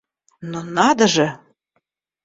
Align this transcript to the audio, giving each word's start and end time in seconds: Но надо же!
Но 0.51 0.63
надо 0.63 1.05
же! 1.07 1.27